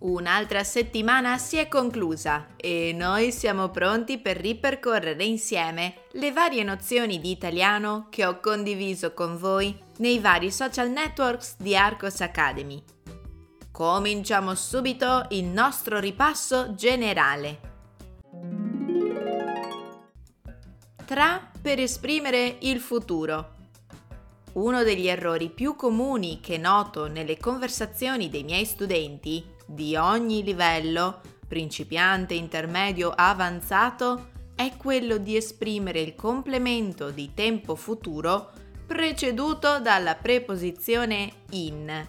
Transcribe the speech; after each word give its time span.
Un'altra 0.00 0.64
settimana 0.64 1.36
si 1.36 1.58
è 1.58 1.68
conclusa 1.68 2.46
e 2.56 2.94
noi 2.96 3.32
siamo 3.32 3.68
pronti 3.68 4.16
per 4.18 4.38
ripercorrere 4.38 5.22
insieme 5.24 6.04
le 6.12 6.32
varie 6.32 6.62
nozioni 6.62 7.20
di 7.20 7.30
italiano 7.30 8.06
che 8.08 8.24
ho 8.24 8.40
condiviso 8.40 9.12
con 9.12 9.36
voi 9.36 9.78
nei 9.98 10.18
vari 10.18 10.50
social 10.50 10.88
networks 10.88 11.56
di 11.58 11.76
Arcos 11.76 12.22
Academy. 12.22 12.82
Cominciamo 13.70 14.54
subito 14.54 15.26
il 15.30 15.44
nostro 15.44 15.98
ripasso 15.98 16.74
generale. 16.74 17.60
Tra 21.04 21.50
per 21.60 21.78
esprimere 21.78 22.56
il 22.60 22.80
futuro. 22.80 23.58
Uno 24.52 24.82
degli 24.82 25.06
errori 25.06 25.48
più 25.48 25.76
comuni 25.76 26.40
che 26.40 26.58
noto 26.58 27.06
nelle 27.06 27.38
conversazioni 27.38 28.28
dei 28.28 28.42
miei 28.42 28.64
studenti 28.64 29.44
di 29.64 29.94
ogni 29.94 30.42
livello, 30.42 31.20
principiante, 31.46 32.34
intermedio, 32.34 33.12
avanzato, 33.14 34.28
è 34.56 34.72
quello 34.76 35.18
di 35.18 35.36
esprimere 35.36 36.00
il 36.00 36.14
complemento 36.14 37.10
di 37.10 37.32
tempo 37.32 37.76
futuro 37.76 38.50
preceduto 38.86 39.78
dalla 39.78 40.16
preposizione 40.16 41.32
in. 41.50 42.08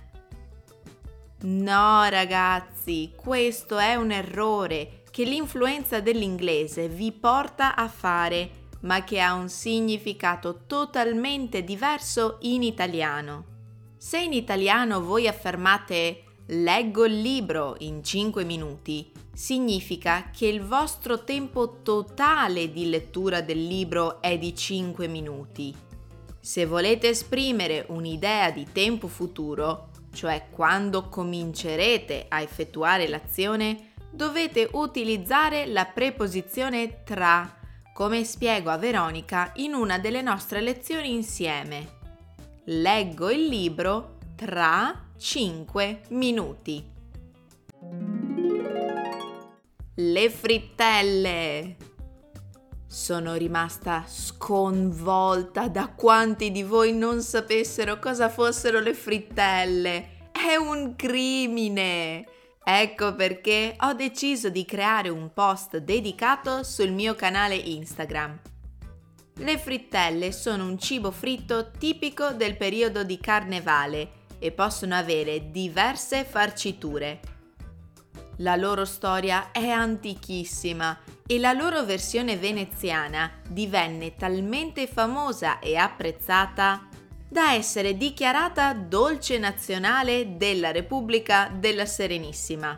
No 1.44 2.09
ragazzi, 2.09 3.13
questo 3.16 3.77
è 3.77 3.95
un 3.95 4.11
errore 4.11 5.03
che 5.11 5.23
l'influenza 5.23 5.99
dell'inglese 5.99 6.88
vi 6.88 7.11
porta 7.11 7.75
a 7.75 7.88
fare, 7.88 8.49
ma 8.81 9.03
che 9.03 9.19
ha 9.19 9.33
un 9.33 9.49
significato 9.49 10.61
totalmente 10.67 11.63
diverso 11.63 12.37
in 12.41 12.63
italiano. 12.63 13.45
Se 13.97 14.19
in 14.19 14.33
italiano 14.33 15.01
voi 15.01 15.27
affermate 15.27 16.23
leggo 16.47 17.05
il 17.05 17.21
libro 17.21 17.75
in 17.79 18.03
5 18.03 18.43
minuti, 18.43 19.11
significa 19.33 20.29
che 20.35 20.47
il 20.47 20.61
vostro 20.61 21.23
tempo 21.23 21.81
totale 21.81 22.71
di 22.71 22.89
lettura 22.89 23.41
del 23.41 23.65
libro 23.65 24.21
è 24.21 24.38
di 24.38 24.55
5 24.55 25.07
minuti. 25.07 25.73
Se 26.39 26.66
volete 26.66 27.09
esprimere 27.09 27.85
un'idea 27.89 28.49
di 28.49 28.67
tempo 28.71 29.07
futuro, 29.07 29.89
cioè 30.13 30.47
quando 30.49 31.07
comincerete 31.07 32.25
a 32.27 32.41
effettuare 32.41 33.07
l'azione, 33.07 33.93
dovete 34.11 34.67
utilizzare 34.73 35.67
la 35.67 35.85
preposizione 35.85 37.03
tra, 37.03 37.60
come 37.94 38.23
spiego 38.23 38.70
a 38.70 38.78
Veronica 38.78 39.52
in 39.56 39.73
una 39.73 40.00
delle 40.00 40.22
nostre 40.22 40.61
lezioni 40.61 41.14
insieme. 41.14 42.00
Leggo 42.66 43.30
il 43.30 43.47
libro 43.47 44.17
tra 44.36 45.09
5 45.17 46.02
minuti. 46.09 46.89
Le 49.95 50.30
frittelle. 50.30 51.75
Sono 52.88 53.36
rimasta 53.36 54.06
sconvolta 54.08 55.68
da 55.68 55.94
quanti 55.96 56.51
di 56.51 56.63
voi 56.63 56.94
non 56.94 57.22
sapessero 57.22 58.00
cosa 58.00 58.30
fossero 58.30 58.80
le 58.80 58.94
frittelle. 58.94 60.30
È 60.31 60.56
un 60.56 60.96
crimine! 60.96 62.25
Ecco 62.63 63.16
perché 63.16 63.75
ho 63.79 63.94
deciso 63.94 64.49
di 64.49 64.66
creare 64.66 65.09
un 65.09 65.33
post 65.33 65.77
dedicato 65.77 66.63
sul 66.63 66.91
mio 66.91 67.16
canale 67.16 67.55
Instagram. 67.55 68.39
Le 69.35 69.57
frittelle 69.57 70.31
sono 70.31 70.66
un 70.66 70.77
cibo 70.77 71.09
fritto 71.09 71.71
tipico 71.71 72.31
del 72.31 72.55
periodo 72.57 73.03
di 73.03 73.17
carnevale 73.17 74.19
e 74.38 74.51
possono 74.51 74.95
avere 74.95 75.50
diverse 75.50 76.23
farciture. 76.23 77.19
La 78.38 78.55
loro 78.55 78.85
storia 78.85 79.51
è 79.51 79.67
antichissima 79.67 80.97
e 81.25 81.39
la 81.39 81.53
loro 81.53 81.83
versione 81.83 82.38
veneziana 82.38 83.31
divenne 83.47 84.16
talmente 84.16 84.85
famosa 84.85 85.59
e 85.59 85.75
apprezzata 85.75 86.88
da 87.31 87.53
essere 87.53 87.96
dichiarata 87.96 88.74
dolce 88.74 89.38
nazionale 89.38 90.36
della 90.36 90.72
Repubblica 90.72 91.50
della 91.50 91.86
Serenissima. 91.86 92.75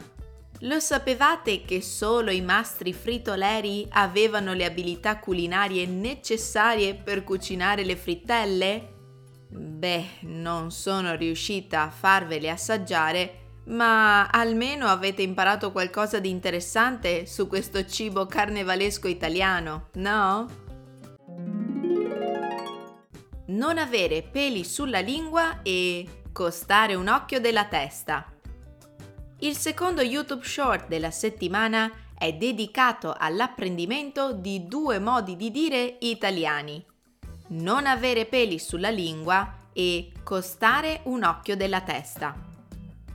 Lo 0.60 0.80
sapevate 0.80 1.66
che 1.66 1.82
solo 1.82 2.30
i 2.30 2.42
mastri 2.42 2.94
fritoleri 2.94 3.88
avevano 3.90 4.54
le 4.54 4.66
abilità 4.66 5.18
culinarie 5.18 5.88
necessarie 5.88 6.94
per 6.94 7.24
cucinare 7.24 7.84
le 7.84 7.96
frittelle? 7.96 8.94
Beh, 9.50 10.06
non 10.22 10.70
sono 10.70 11.16
riuscita 11.16 11.82
a 11.82 11.90
farvele 11.90 12.52
assaggiare, 12.52 13.40
ma 13.66 14.28
almeno 14.28 14.86
avete 14.86 15.24
imparato 15.24 15.72
qualcosa 15.72 16.20
di 16.20 16.30
interessante 16.30 17.26
su 17.26 17.48
questo 17.48 17.88
cibo 17.88 18.28
carnevalesco 18.28 19.08
italiano, 19.08 19.90
no? 19.94 20.63
Non 23.54 23.78
avere 23.78 24.24
peli 24.24 24.64
sulla 24.64 25.00
lingua 25.00 25.62
e 25.62 26.24
costare 26.32 26.96
un 26.96 27.08
occhio 27.08 27.40
della 27.40 27.66
testa. 27.66 28.26
Il 29.40 29.56
secondo 29.56 30.02
YouTube 30.02 30.44
Short 30.44 30.88
della 30.88 31.12
settimana 31.12 31.92
è 32.18 32.34
dedicato 32.34 33.14
all'apprendimento 33.16 34.34
di 34.34 34.68
due 34.68 34.98
modi 34.98 35.36
di 35.36 35.52
dire 35.52 35.98
italiani 36.00 36.84
non 37.50 37.86
avere 37.86 38.26
peli 38.26 38.58
sulla 38.58 38.90
lingua 38.90 39.58
e 39.72 40.12
costare 40.24 41.02
un 41.04 41.24
occhio 41.24 41.56
della 41.56 41.82
testa. 41.82 42.36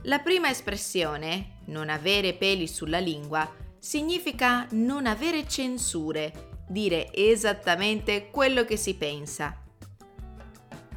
La 0.03 0.19
prima 0.19 0.49
espressione, 0.49 1.57
non 1.65 1.89
avere 1.89 2.33
peli 2.33 2.67
sulla 2.67 2.99
lingua, 2.99 3.51
significa 3.77 4.65
non 4.71 5.05
avere 5.05 5.45
censure, 5.45 6.61
dire 6.65 7.13
esattamente 7.13 8.29
quello 8.29 8.63
che 8.63 8.77
si 8.77 8.95
pensa. 8.95 9.63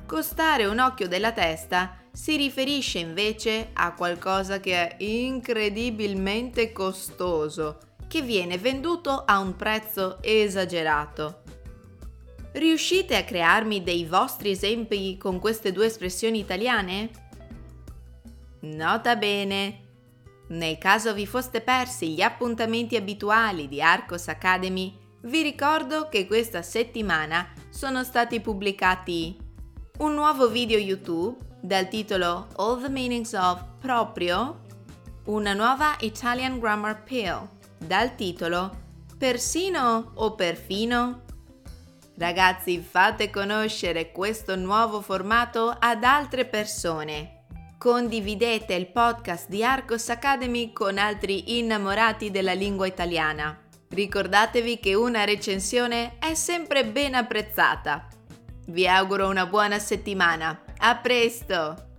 Costare 0.07 0.67
un 0.67 0.79
occhio 0.79 1.09
della 1.09 1.33
testa 1.33 1.97
si 2.13 2.37
riferisce 2.37 2.99
invece 2.99 3.71
a 3.73 3.95
qualcosa 3.95 4.61
che 4.61 4.75
è 4.75 5.03
incredibilmente 5.03 6.73
costoso, 6.73 7.79
che 8.07 8.21
viene 8.21 8.59
venduto 8.59 9.25
a 9.25 9.39
un 9.39 9.57
prezzo 9.57 10.19
esagerato. 10.23 11.43
Riuscite 12.53 13.17
a 13.17 13.25
crearmi 13.25 13.83
dei 13.83 14.05
vostri 14.05 14.51
esempi 14.51 15.17
con 15.17 15.39
queste 15.39 15.73
due 15.73 15.87
espressioni 15.87 16.39
italiane? 16.41 17.11
Nota 18.61 19.17
bene! 19.17 19.81
Nel 20.49 20.77
caso 20.77 21.15
vi 21.15 21.27
foste 21.27 21.63
persi 21.63 22.11
gli 22.11 22.21
appuntamenti 22.21 22.97
abituali 22.97 23.69
di 23.69 23.81
Arcos 23.81 24.29
Academy, 24.29 24.95
vi 25.23 25.41
ricordo 25.41 26.09
che 26.11 26.27
questa 26.27 26.61
settimana 26.61 27.51
sono 27.71 28.05
stati 28.05 28.41
pubblicati 28.41 29.37
un 29.99 30.15
nuovo 30.15 30.49
video 30.49 30.79
YouTube 30.79 31.37
dal 31.61 31.89
titolo 31.89 32.49
All 32.57 32.81
the 32.81 32.89
Meanings 32.89 33.33
of 33.35 33.63
proprio, 33.81 34.61
una 35.25 35.53
nuova 35.53 35.97
Italian 36.01 36.59
Grammar 36.59 37.03
Pill 37.03 37.49
dal 37.79 38.15
titolo 38.15 38.81
Persino 39.19 40.13
o 40.15 40.35
perfino 40.35 41.23
Ragazzi, 42.17 42.79
fate 42.79 43.31
conoscere 43.31 44.13
questo 44.13 44.55
nuovo 44.55 45.01
formato 45.01 45.75
ad 45.77 46.05
altre 46.05 46.45
persone. 46.45 47.45
Condividete 47.79 48.75
il 48.75 48.87
podcast 48.89 49.49
di 49.49 49.65
Arcos 49.65 50.09
Academy 50.11 50.73
con 50.73 50.99
altri 50.99 51.59
innamorati 51.59 52.31
della 52.31 52.53
lingua 52.53 52.87
italiana. 52.87 53.59
Ricordatevi 53.89 54.79
che 54.79 54.95
una 54.95 55.25
recensione 55.25 56.19
è 56.19 56.35
sempre 56.35 56.85
ben 56.85 57.15
apprezzata. 57.15 58.07
Vi 58.67 58.87
auguro 58.87 59.29
una 59.29 59.47
buona 59.47 59.79
settimana. 59.79 60.63
A 60.79 60.97
presto! 60.97 61.91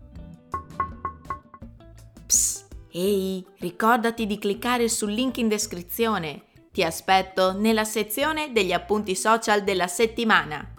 Psst, 2.25 2.67
ehi, 2.91 3.45
ricordati 3.59 4.25
di 4.25 4.37
cliccare 4.37 4.87
sul 4.87 5.11
link 5.11 5.37
in 5.37 5.47
descrizione 5.47 6.45
ti 6.71 6.83
aspetto 6.83 7.53
nella 7.53 7.83
sezione 7.83 8.51
degli 8.51 8.71
appunti 8.71 9.15
social 9.15 9.63
della 9.63 9.87
settimana. 9.87 10.72